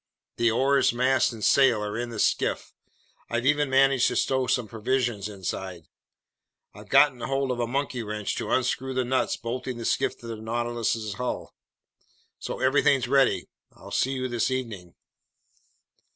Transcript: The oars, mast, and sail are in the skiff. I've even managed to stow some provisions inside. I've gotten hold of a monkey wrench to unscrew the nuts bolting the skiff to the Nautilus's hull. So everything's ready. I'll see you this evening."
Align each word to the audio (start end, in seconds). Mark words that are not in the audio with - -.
The 0.37 0.49
oars, 0.49 0.91
mast, 0.91 1.31
and 1.31 1.43
sail 1.45 1.83
are 1.85 1.95
in 1.95 2.09
the 2.09 2.17
skiff. 2.17 2.73
I've 3.29 3.45
even 3.45 3.69
managed 3.69 4.07
to 4.07 4.15
stow 4.15 4.47
some 4.47 4.67
provisions 4.67 5.29
inside. 5.29 5.83
I've 6.73 6.89
gotten 6.89 7.21
hold 7.21 7.51
of 7.51 7.59
a 7.59 7.67
monkey 7.67 8.01
wrench 8.01 8.35
to 8.37 8.49
unscrew 8.49 8.95
the 8.95 9.05
nuts 9.05 9.37
bolting 9.37 9.77
the 9.77 9.85
skiff 9.85 10.17
to 10.21 10.25
the 10.25 10.37
Nautilus's 10.37 11.13
hull. 11.13 11.53
So 12.39 12.61
everything's 12.61 13.07
ready. 13.07 13.47
I'll 13.73 13.91
see 13.91 14.13
you 14.13 14.27
this 14.27 14.49
evening." 14.49 14.95